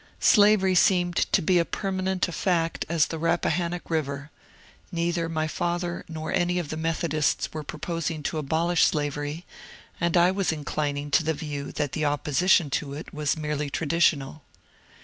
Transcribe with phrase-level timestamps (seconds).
[0.19, 2.01] Slavery seemed to be as perma.
[2.01, 4.31] nent a fact as the Rappahannock River;
[4.91, 9.45] neither my father nor any of the Methodists were proposing to abolish slavery,
[9.99, 14.41] and I was inclining to the view that the opposition to it was merely traditional.